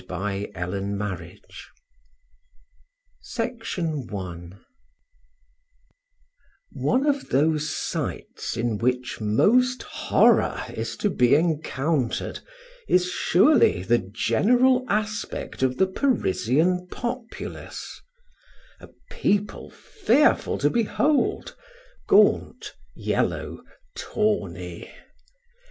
THE 0.01 0.07
GIRL 0.07 0.21
WITH 0.71 0.81
THE 0.97 1.41
GOLDEN 3.37 4.09
EYES 4.11 4.55
One 6.71 7.05
of 7.05 7.29
those 7.29 7.69
sights 7.69 8.57
in 8.57 8.79
which 8.79 9.21
most 9.21 9.83
horror 9.83 10.63
is 10.73 10.97
to 10.97 11.09
be 11.11 11.35
encountered 11.35 12.39
is, 12.87 13.11
surely, 13.11 13.83
the 13.83 13.99
general 13.99 14.85
aspect 14.89 15.61
of 15.61 15.77
the 15.77 15.85
Parisian 15.85 16.87
populace 16.89 18.01
a 18.79 18.89
people 19.11 19.69
fearful 19.69 20.57
to 20.57 20.71
behold, 20.71 21.55
gaunt, 22.07 22.73
yellow, 22.95 23.61
tawny. 23.93 24.91